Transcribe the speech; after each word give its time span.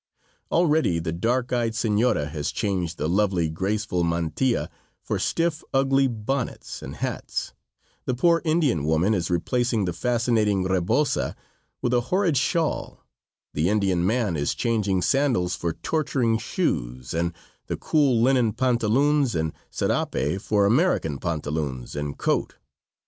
Already 0.49 0.97
the 0.97 1.11
dark 1.11 1.53
eyed 1.53 1.75
senora 1.75 2.25
has 2.25 2.51
changed 2.51 2.97
the 2.97 3.07
lovely, 3.07 3.49
graceful 3.51 4.03
mantilla 4.03 4.67
for 4.99 5.19
stiff, 5.19 5.63
ugly 5.75 6.07
bonnets 6.07 6.81
and 6.81 6.95
hats; 6.95 7.53
the 8.05 8.15
poor 8.15 8.41
Indian 8.43 8.83
woman 8.83 9.13
is 9.13 9.29
replacing 9.29 9.85
the 9.85 9.93
fascinating 9.93 10.63
reboza 10.63 11.35
with 11.83 11.93
a 11.93 12.01
horrid 12.09 12.35
shawl; 12.35 13.05
the 13.53 13.69
Indian 13.69 14.03
man 14.03 14.35
is 14.35 14.55
changing 14.55 15.03
sandals 15.03 15.55
for 15.55 15.71
torturing 15.73 16.39
shoes 16.39 17.13
and 17.13 17.31
the 17.67 17.77
cool 17.77 18.19
linen 18.23 18.53
pantaloons 18.53 19.35
and 19.35 19.53
serape 19.69 20.41
for 20.41 20.65
American 20.65 21.19
pantaloons 21.19 21.95
and 21.95 22.17
coat. 22.17 22.55